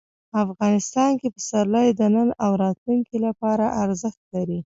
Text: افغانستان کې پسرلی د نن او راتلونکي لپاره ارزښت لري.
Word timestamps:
افغانستان 0.43 1.11
کې 1.19 1.27
پسرلی 1.35 1.87
د 1.99 2.01
نن 2.15 2.29
او 2.43 2.51
راتلونکي 2.63 3.17
لپاره 3.25 3.65
ارزښت 3.83 4.21
لري. 4.33 4.59